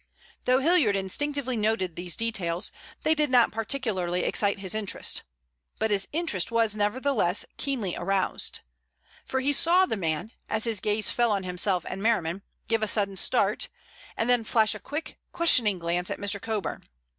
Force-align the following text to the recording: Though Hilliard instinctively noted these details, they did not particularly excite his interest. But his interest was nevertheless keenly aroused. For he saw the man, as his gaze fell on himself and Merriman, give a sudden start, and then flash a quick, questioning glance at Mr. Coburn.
Though 0.45 0.57
Hilliard 0.57 0.95
instinctively 0.95 1.55
noted 1.55 1.95
these 1.95 2.15
details, 2.15 2.71
they 3.03 3.13
did 3.13 3.29
not 3.29 3.51
particularly 3.51 4.23
excite 4.23 4.57
his 4.57 4.73
interest. 4.73 5.21
But 5.77 5.91
his 5.91 6.07
interest 6.11 6.49
was 6.49 6.73
nevertheless 6.73 7.45
keenly 7.57 7.95
aroused. 7.95 8.61
For 9.27 9.41
he 9.41 9.53
saw 9.53 9.85
the 9.85 9.95
man, 9.95 10.31
as 10.49 10.63
his 10.63 10.79
gaze 10.79 11.11
fell 11.11 11.31
on 11.31 11.43
himself 11.43 11.85
and 11.87 12.01
Merriman, 12.01 12.41
give 12.67 12.81
a 12.81 12.87
sudden 12.87 13.15
start, 13.15 13.67
and 14.17 14.27
then 14.27 14.43
flash 14.43 14.73
a 14.73 14.79
quick, 14.79 15.19
questioning 15.31 15.77
glance 15.77 16.09
at 16.09 16.17
Mr. 16.17 16.41
Coburn. 16.41 16.87